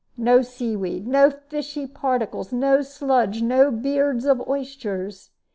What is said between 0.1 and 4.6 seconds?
No sea weed, no fishy particles, no sludge, no beards of